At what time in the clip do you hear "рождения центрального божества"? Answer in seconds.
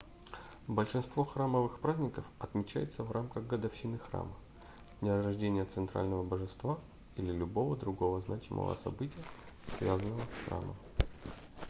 5.21-6.79